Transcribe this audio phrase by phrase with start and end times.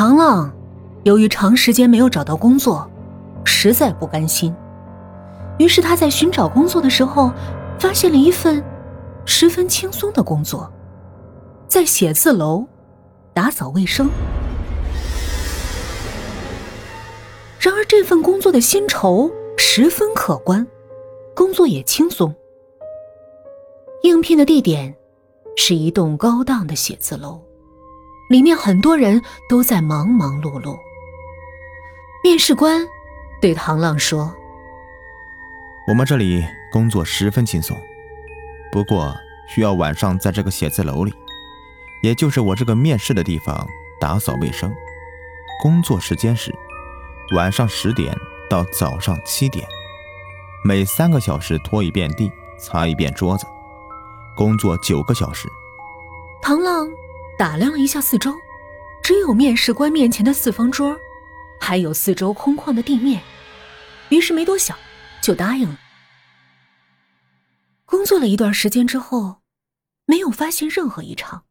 [0.00, 0.50] 唐浪
[1.02, 2.90] 由于长时间没有找到工作，
[3.44, 4.50] 实在不甘心，
[5.58, 7.30] 于是他在寻找工作的时候，
[7.78, 8.64] 发现了一份
[9.26, 10.72] 十分轻松的工作，
[11.68, 12.66] 在写字楼
[13.34, 14.08] 打扫卫生。
[17.58, 20.66] 然而，这份工作的薪酬十分可观，
[21.36, 22.34] 工作也轻松。
[24.02, 24.96] 应聘的地点
[25.58, 27.38] 是一栋高档的写字楼，
[28.30, 30.78] 里面很多人都在忙忙碌碌。
[32.22, 32.86] 面试官
[33.40, 34.32] 对唐浪说
[35.88, 37.76] ：“我们这里工作十分轻松，
[38.70, 39.12] 不过
[39.48, 41.12] 需要晚上在这个写字楼里，
[42.04, 43.66] 也就是我这个面试的地方
[43.98, 44.72] 打扫卫生。
[45.60, 46.54] 工作时间是。”
[47.36, 48.12] 晚上十点
[48.48, 49.64] 到早上七点，
[50.64, 52.28] 每三个小时拖一遍地，
[52.58, 53.46] 擦一遍桌子，
[54.36, 55.48] 工作九个小时。
[56.42, 56.88] 唐浪
[57.40, 58.36] 打量了一下四周，
[59.02, 60.94] 只有面试官面前的四方桌，
[61.58, 63.22] 还有四周空旷的地面，
[64.10, 64.76] 于是没多想，
[65.22, 65.78] 就答应了。
[67.86, 69.40] 工作了一段时间之后，
[70.04, 71.46] 没有发现任何异常，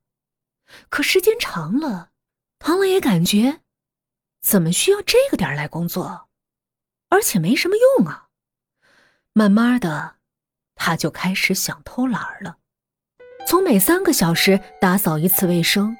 [0.89, 2.11] 可时间长了，
[2.59, 3.61] 唐浪也感觉。
[4.43, 6.29] 怎么需要这个点来工作，
[7.09, 8.27] 而且没什么用啊？
[9.33, 10.17] 慢慢的，
[10.75, 12.58] 他就开始想偷懒了，
[13.47, 15.97] 从每三个小时打扫一次卫生，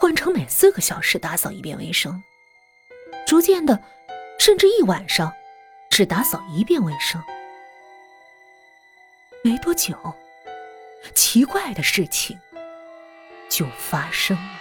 [0.00, 2.22] 换成每四个小时打扫一遍卫生，
[3.26, 3.80] 逐渐的，
[4.38, 5.32] 甚至一晚上
[5.90, 7.22] 只打扫一遍卫生。
[9.44, 9.96] 没多久，
[11.14, 12.36] 奇怪的事情
[13.48, 14.58] 就发生了。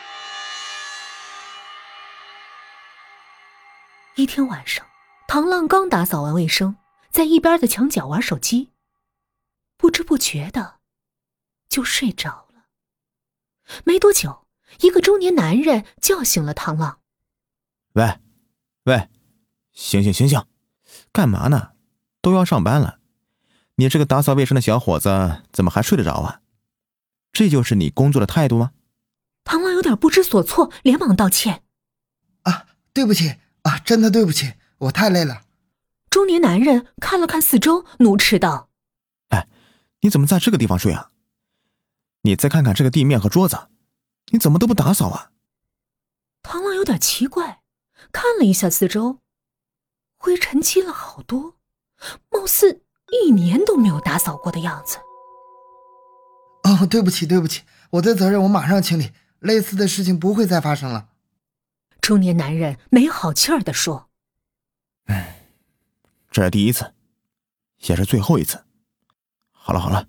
[4.16, 4.86] 一天晚上，
[5.28, 6.76] 唐浪刚打扫完卫生，
[7.10, 8.72] 在一边的墙角玩手机，
[9.78, 10.77] 不知不觉的
[11.78, 12.66] 就睡着了。
[13.84, 14.48] 没多久，
[14.80, 17.02] 一个中年男人叫醒了唐浪
[17.94, 18.20] ：“喂，
[18.86, 19.08] 喂，
[19.74, 20.44] 醒醒醒醒，
[21.12, 21.74] 干嘛呢？
[22.20, 22.98] 都要上班了，
[23.76, 26.42] 你这个打扫卫生的小伙子怎么还睡得着啊？
[27.32, 28.72] 这就是你工作的态度吗？”
[29.46, 31.62] 唐浪有点不知所措，连忙道歉
[32.42, 35.44] ：“啊，对不起。”啊，真的对不起，我太累了。
[36.10, 38.72] 中年男人看了看四周，怒斥道
[39.30, 39.48] ：“哎，
[40.00, 41.12] 你怎么在这个地方睡啊？
[42.28, 43.70] 你再看看这个地面和桌子，
[44.32, 45.32] 你怎么都不打扫啊？”
[46.44, 47.62] 螳螂有点奇怪，
[48.12, 49.20] 看了一下四周，
[50.18, 51.56] 灰尘积了好多，
[52.30, 54.98] 貌似一年都没有打扫过的样子。
[56.64, 61.08] 哦，对不起，对不起，我的责任，我马上清理，类似的事情不会再发生了。
[62.02, 64.10] 中年男人没好气儿的说
[65.08, 65.48] ：“哎，
[66.30, 66.94] 这是第一次，
[67.78, 68.66] 也是最后一次。
[69.52, 70.08] 好了好了，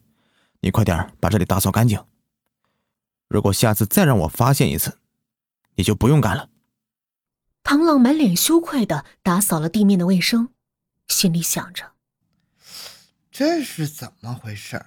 [0.60, 2.02] 你快点把这里打扫干净。
[3.28, 4.98] 如果下次再让我发现一次，
[5.74, 6.50] 你就不用干了。”
[7.62, 10.48] 唐浪满脸羞愧的打扫了地面的卫生，
[11.08, 11.92] 心里想着
[13.30, 14.82] ：“这是怎么回事？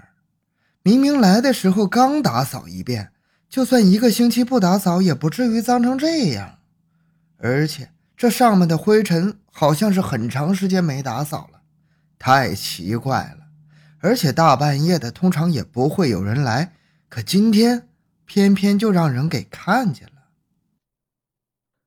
[0.82, 3.14] 明明来的时候刚打扫一遍，
[3.48, 6.58] 就算一个星期不打扫，也不至于脏成这样。”
[7.38, 11.62] 而且这上面的灰尘好像是很长时间没打扫了，
[12.18, 13.41] 太奇怪了。
[14.02, 16.76] 而且大半夜的，通常也不会有人来，
[17.08, 17.88] 可今天
[18.26, 20.14] 偏偏就让人给看见了。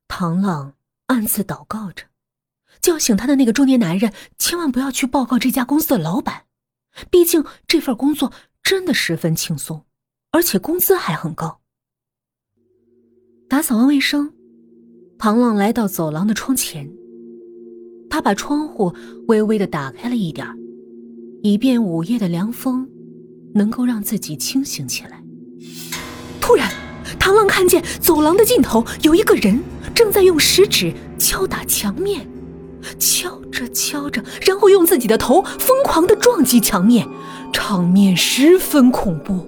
[0.07, 0.75] 唐浪
[1.07, 2.05] 暗自祷告着，
[2.81, 6.45] 叫醒他的那个中年男人千万不要去报告这家公司的老板，
[7.11, 8.33] 毕竟这份工作
[8.63, 9.85] 真的十分轻松，
[10.31, 11.61] 而且工资还很高。
[13.49, 14.33] 打扫完卫生。
[15.19, 16.91] 唐浪来到走廊的窗前，
[18.11, 18.95] 他把窗户
[19.29, 20.47] 微微的打开了一点
[21.47, 22.89] 以便午夜的凉风
[23.55, 25.23] 能够让自己清醒起来。
[26.41, 26.73] 突然，
[27.19, 29.63] 唐浪看见走廊的尽头有一个人
[29.95, 32.27] 正在用食指敲打墙面，
[32.99, 37.07] 敲着敲着，然后用自己的头疯狂的撞击墙面，
[37.53, 39.47] 场面十分恐怖。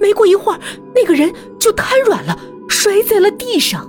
[0.00, 0.58] 没过一会儿，
[0.96, 2.36] 那个人就瘫软了，
[2.68, 3.88] 摔在了地上。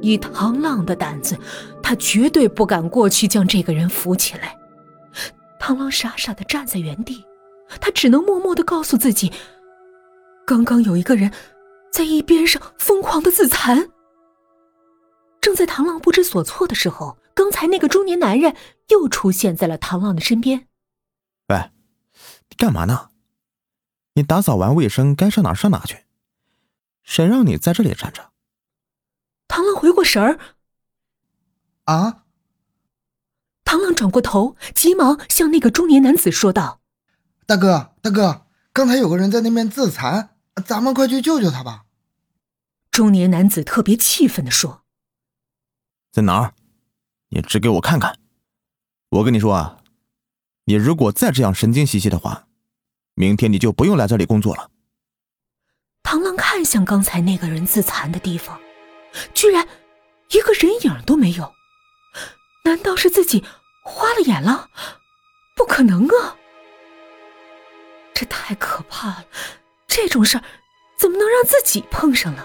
[0.00, 1.36] 以唐浪的胆子，
[1.82, 4.56] 他绝对不敢过去将这个人扶起来。
[5.58, 7.24] 唐浪傻傻的站在原地，
[7.80, 9.32] 他只能默默的告诉自己：
[10.46, 11.32] 刚刚有一个人
[11.90, 13.90] 在一边上疯狂的自残。
[15.40, 18.54] 正在螳螂不知所措的时候，刚才那个中年男人
[18.88, 20.66] 又出现在了螳螂的身边。
[21.48, 21.70] 喂，
[22.48, 23.10] 你干嘛呢？
[24.14, 26.04] 你打扫完卫生该上哪上哪去，
[27.02, 28.32] 谁让你在这里站着？
[29.46, 30.38] 螳螂回过神儿，
[31.84, 32.24] 啊！
[34.06, 36.80] 转过头，急忙向那个中年男子说道
[37.44, 41.86] ：“大哥，大哥，刚才有个人在那边自残，咱们快去救救他吧。”
[42.92, 44.82] 中年男子特别气愤地说
[46.14, 46.54] ：“在哪儿？
[47.30, 48.16] 你指给我看看！
[49.10, 49.78] 我跟你说啊，
[50.66, 52.46] 你如果再这样神经兮兮的话，
[53.14, 54.70] 明天你就不用来这里工作了。”
[56.04, 58.60] 螳螂看向刚才那个人自残的地方，
[59.34, 59.66] 居然
[60.30, 61.52] 一个人影都没有。
[62.64, 63.44] 难道是自己
[63.86, 64.68] 花了眼了？
[65.56, 66.36] 不可能啊！
[68.12, 69.24] 这太可怕了！
[69.86, 70.44] 这种事儿
[70.98, 72.44] 怎么能让自己碰上呢？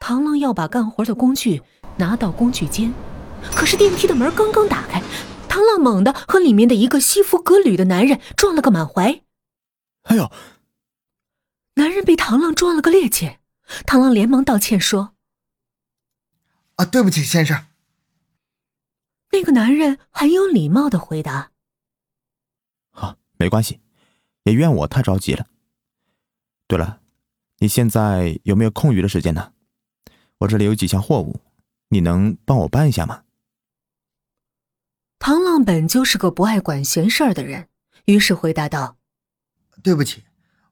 [0.00, 1.62] 唐浪要把干活的工具
[1.98, 2.92] 拿到工具间，
[3.54, 5.02] 可是电梯的门刚刚打开，
[5.46, 9.20] 唐浪猛地和里面的一个西服革履的男人撞了个满怀。
[10.04, 10.32] 哎呦！
[11.74, 13.36] 男人被唐浪撞了个趔趄，
[13.86, 15.12] 唐浪连忙道歉说。
[16.78, 17.66] 啊，对不起，先生。
[19.32, 21.50] 那个男人很有礼貌的回答
[22.94, 23.80] ：“好，没关系，
[24.44, 25.44] 也怨我太着急了。
[26.68, 27.00] 对了，
[27.58, 29.52] 你现在有没有空余的时间呢？
[30.38, 31.40] 我这里有几箱货物，
[31.88, 33.24] 你能帮我搬一下吗？”
[35.18, 37.68] 唐浪本就是个不爱管闲事儿的人，
[38.04, 38.98] 于是回答道
[39.82, 40.22] ：“对不起，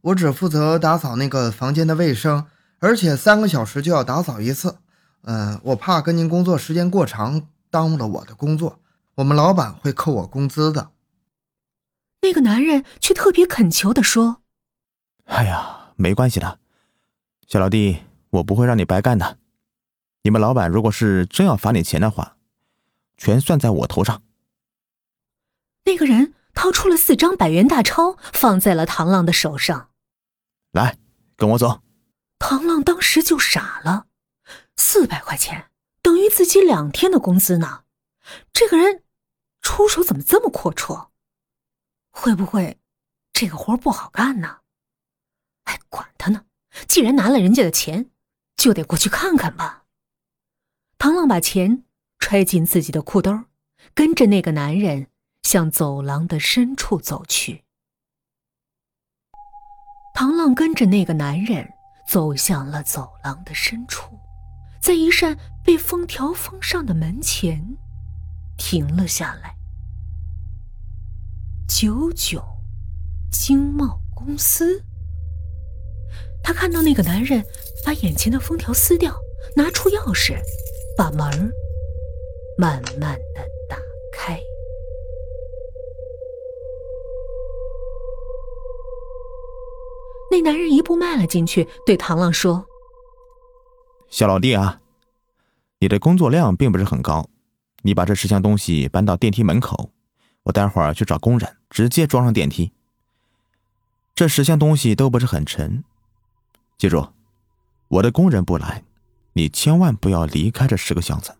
[0.02, 2.46] 我只负责打扫那个房间的卫生，
[2.78, 4.78] 而且三个小时就要打扫一次。”
[5.26, 8.78] 嗯，我怕跟您工作时间过长，耽误了我的工作，
[9.16, 10.92] 我们老板会扣我工资的。
[12.22, 14.42] 那个男人却特别恳求的说
[15.26, 16.60] ：“哎呀，没关系的，
[17.48, 19.38] 小老弟，我不会让你白干的。
[20.22, 22.36] 你们老板如果是真要罚你钱的话，
[23.16, 24.22] 全算在我头上。”
[25.86, 29.90] 那个人掏出了四张百元大钞，放在了唐浪的手上。
[30.70, 30.96] 来，
[31.36, 31.82] 跟我走。
[32.38, 34.06] 唐浪当时就傻了。
[34.76, 35.70] 四百块钱
[36.02, 37.84] 等于自己两天的工资呢，
[38.52, 39.02] 这个人
[39.60, 41.08] 出手怎么这么阔绰？
[42.10, 42.78] 会不会
[43.32, 44.60] 这个活不好干呢？
[45.64, 46.46] 哎，管他呢，
[46.86, 48.10] 既然拿了人家的钱，
[48.56, 49.84] 就得过去看看吧。
[50.98, 51.84] 唐浪把钱
[52.18, 53.44] 揣进自己的裤兜，
[53.94, 55.08] 跟着那个男人
[55.42, 57.64] 向走廊的深处走去。
[60.14, 61.74] 唐浪跟着那个男人
[62.08, 64.18] 走向了走廊的深处。
[64.86, 67.76] 在一扇被封条封上的门前，
[68.56, 69.56] 停了下来。
[71.66, 72.40] 九九
[73.32, 74.84] 经贸公司。
[76.40, 77.44] 他看到那个男人
[77.84, 79.12] 把眼前的封条撕掉，
[79.56, 80.38] 拿出钥匙，
[80.96, 81.52] 把门
[82.56, 83.76] 慢慢的打
[84.12, 84.40] 开。
[90.30, 92.64] 那男人一步迈了进去，对唐浪说。
[94.08, 94.80] 小老弟啊，
[95.80, 97.28] 你的工作量并不是很高，
[97.82, 99.90] 你把这十箱东西搬到电梯门口，
[100.44, 102.72] 我待会儿去找工人直接装上电梯。
[104.14, 105.84] 这十箱东西都不是很沉，
[106.78, 107.08] 记住，
[107.88, 108.84] 我的工人不来，
[109.34, 111.36] 你千万不要离开这十个箱子。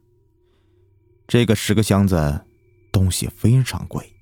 [1.27, 2.45] 这个十个箱子
[2.93, 4.13] 东西非常贵，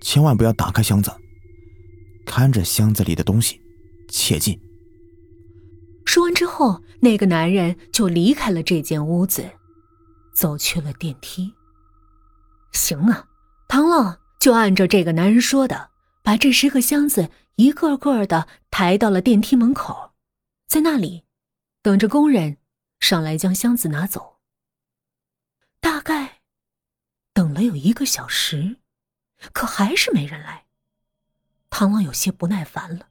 [0.00, 1.12] 千万不要打开箱子，
[2.24, 3.60] 看着箱子里的东西，
[4.08, 4.58] 切记。
[6.06, 9.50] 说完之后，那个男人就离开了这间屋子，
[10.32, 11.52] 走去了电梯。
[12.72, 13.28] 行啊，
[13.68, 15.90] 唐浪就按照这个男人说的，
[16.22, 20.12] 把这十个箱子一个个的抬到了电梯门口，
[20.66, 21.24] 在那里
[21.82, 22.56] 等着工人
[23.00, 24.36] 上来将箱子拿走。
[25.80, 26.40] 大概
[27.34, 28.76] 等了有一个小时，
[29.52, 30.64] 可还是没人来。
[31.68, 33.08] 唐浪有些不耐烦了。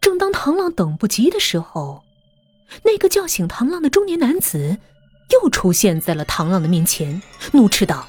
[0.00, 2.04] 正当唐浪等不及的时候，
[2.94, 4.78] 那个叫醒唐浪的中年男子，
[5.30, 7.20] 又出现在了唐浪的面前，
[7.50, 8.06] 怒斥道：“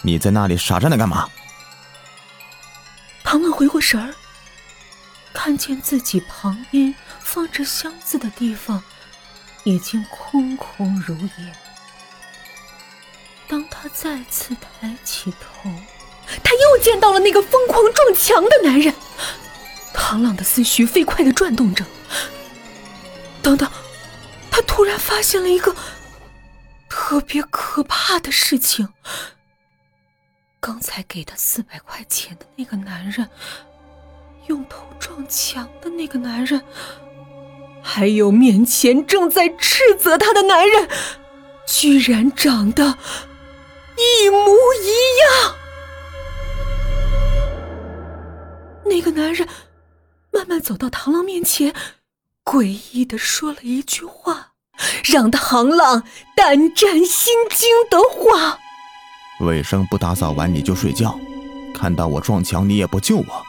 [0.00, 1.28] 你在那里傻站着干嘛？”
[3.22, 4.14] 唐浪回过神儿，
[5.34, 8.82] 看见自己旁边放着箱子的地方
[9.64, 11.52] 已经空空如也。
[13.46, 15.68] 当他再次抬起头，
[16.42, 18.94] 他又见到了那个疯狂撞墙的男人。
[19.92, 21.84] 唐浪的思绪飞快地转动着。
[23.42, 23.68] 等等，
[24.50, 25.74] 他突然发现了一个
[26.88, 28.88] 特别可怕的事情：
[30.60, 33.28] 刚才给他四百块钱的那个男人，
[34.46, 36.60] 用头撞墙的那个男人，
[37.82, 40.88] 还有面前正在斥责他的男人，
[41.66, 42.98] 居然长得
[43.96, 44.38] 一模
[44.74, 45.56] 一样。
[48.84, 49.48] 那个男人
[50.30, 51.74] 慢慢走到螳螂面前。
[52.50, 54.48] 诡异的说了一句话，
[55.04, 56.02] 让唐浪
[56.34, 58.58] 胆战心惊的话
[59.38, 61.16] ：“卫生不打扫完你就睡觉，
[61.72, 63.46] 看到我撞墙你也不救我。”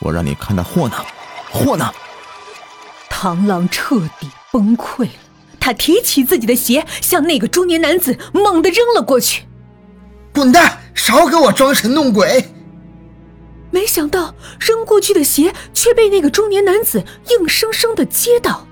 [0.00, 0.96] 我让你看到货呢，
[1.52, 1.92] 货呢！
[3.10, 5.12] 唐浪彻底崩溃了，
[5.60, 9.44] 他提起自己的鞋，向那个中年男子猛地扔了过去。
[10.32, 10.80] 滚蛋！
[10.94, 12.53] 少给我装神弄鬼！
[13.74, 18.68] 没想到扔过去的鞋却被那个中年男子硬生生的接到。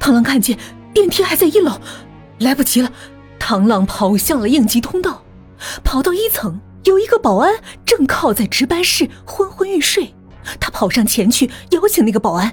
[0.00, 0.58] 唐浪看见
[0.94, 1.78] 电梯还在一楼，
[2.38, 2.90] 来不及了，
[3.38, 5.22] 唐浪跑向了应急通道，
[5.84, 7.52] 跑到一层，有一个保安
[7.84, 10.14] 正靠在值班室昏昏欲睡，
[10.58, 12.50] 他跑上前去邀请那个保安：“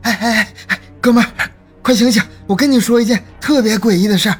[0.00, 1.50] 哎哎哎，哥们儿，
[1.82, 2.22] 快醒醒！
[2.46, 4.38] 我跟你说一件特别诡异的事儿，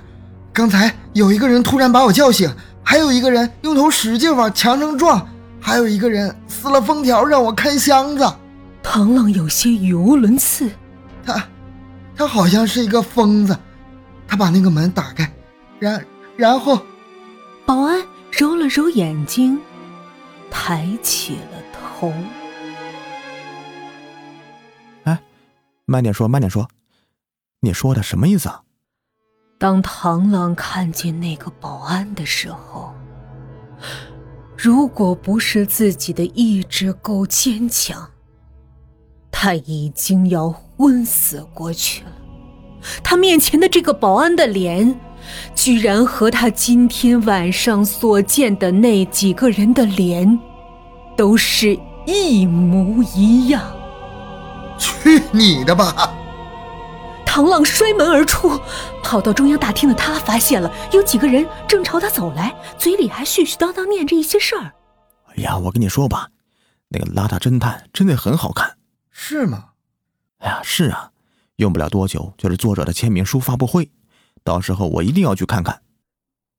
[0.54, 2.50] 刚才有一个人突然把我叫醒。”
[2.88, 5.28] 还有一个人用头使劲往墙上撞，
[5.60, 6.32] 还有一个人
[6.66, 8.26] 撕了封条让我开箱子。
[8.82, 10.68] 唐浪有些语无伦次，
[11.24, 11.48] 他，
[12.16, 13.56] 他好像是一个疯子。
[14.26, 15.32] 他把那个门打开，
[15.78, 16.04] 然
[16.36, 16.84] 然后，
[17.64, 19.60] 保安揉了揉眼睛，
[20.50, 22.12] 抬起了头。
[25.04, 25.16] 哎，
[25.84, 26.68] 慢点说，慢点说，
[27.60, 28.62] 你说的什么意思啊？
[29.56, 32.92] 当唐浪看见那个保安的时候，
[34.66, 38.04] 如果不是自己的意志够坚强，
[39.30, 42.10] 他已经要昏死过去了。
[43.00, 44.98] 他面前的这个保安的脸，
[45.54, 50.36] 居然和他今天晚上所见的那几个人的脸，
[51.16, 53.62] 都是一模一样。
[54.76, 56.12] 去你的吧！
[57.36, 58.58] 唐浪摔门而出，
[59.02, 64.72] 跑到中央大厅的他发现了有几个人正朝他走来，嘴里还絮絮叨叨念着一些事儿。
[65.26, 66.30] 哎呀，我跟你说吧，
[66.88, 68.78] 那个邋遢侦探真的很好看，
[69.10, 69.66] 是吗？
[70.38, 71.10] 哎呀，是啊，
[71.56, 73.90] 用不了多久就是作者的签名书发布会，
[74.42, 75.82] 到时候我一定要去看看。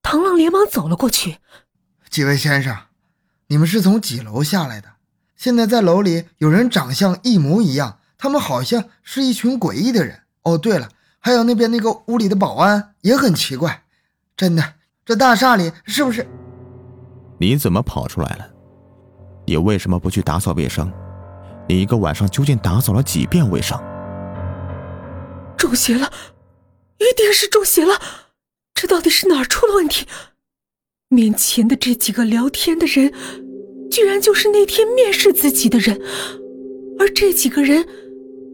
[0.03, 1.37] 唐浪连忙走了过去，
[2.11, 2.77] 几位先生，
[3.47, 4.89] 你们是从几楼下来的？
[5.35, 10.21] 现在在楼里有人长相一模一样，他们好像是一群诡异的人。
[10.47, 10.87] 哦，对了，
[11.19, 13.83] 还有那边那个屋里的保安也很奇怪，
[14.37, 14.63] 真的，
[15.03, 16.25] 这大厦里是不是？
[17.37, 18.47] 你怎么跑出来了？
[19.45, 20.89] 你为什么不去打扫卫生？
[21.67, 23.77] 你一个晚上究竟打扫了几遍卫生？
[25.57, 26.09] 中邪了，
[26.99, 27.99] 一定是中邪了！
[28.73, 30.07] 这到底是哪儿出了问题？
[31.09, 33.11] 面前的这几个聊天的人，
[33.91, 36.01] 居然就是那天面试自己的人，
[36.99, 37.85] 而这几个人。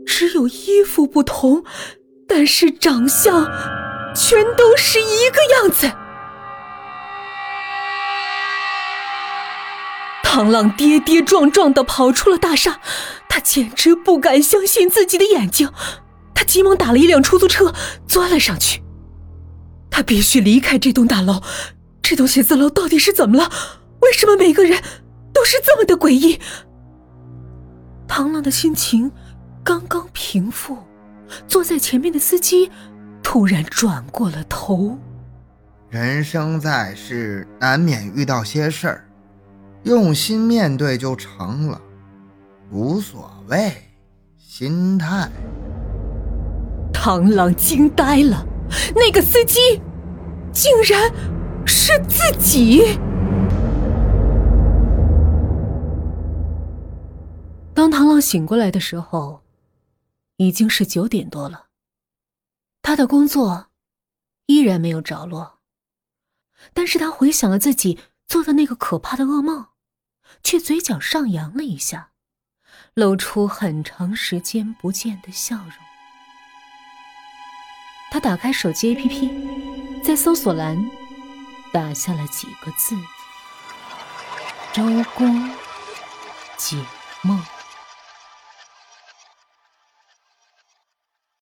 [0.05, 1.63] 只有衣服不同，
[2.27, 3.45] 但是长相
[4.15, 5.91] 全都是一个样子。
[10.23, 12.79] 唐浪跌跌撞撞的跑出了大厦，
[13.29, 15.71] 他简直不敢相信自己的眼睛。
[16.33, 17.73] 他急忙打了一辆出租车，
[18.07, 18.81] 钻了上去。
[19.91, 21.41] 他必须离开这栋大楼。
[22.01, 23.51] 这栋写字楼到底是怎么了？
[24.01, 24.81] 为什么每个人
[25.31, 26.39] 都是这么的诡异？
[28.07, 29.11] 唐浪的心情。
[29.63, 30.77] 刚刚平复，
[31.47, 32.69] 坐在前面的司机
[33.23, 34.97] 突然转过了头。
[35.89, 39.05] 人生在世，难免遇到些事儿，
[39.83, 41.79] 用心面对就成了，
[42.71, 43.71] 无所谓，
[44.37, 45.29] 心态。
[46.91, 48.45] 唐朗惊呆了，
[48.95, 49.81] 那个司机
[50.51, 51.09] 竟然
[51.65, 52.99] 是自己。
[57.73, 59.42] 当唐浪醒过来的时候。
[60.37, 61.67] 已经是九点多了，
[62.81, 63.67] 他的工作
[64.47, 65.59] 依然没有着落。
[66.73, 69.67] 但是他回想了自己做的那个可怕的噩梦，
[70.43, 72.11] 却嘴角上扬了一下，
[72.93, 75.71] 露出很长时间不见的笑容。
[78.11, 80.77] 他打开手机 APP，在搜索栏
[81.71, 82.95] 打下了几个字
[84.71, 84.83] ：“周
[85.15, 85.49] 公
[86.57, 86.77] 解
[87.23, 87.43] 梦。”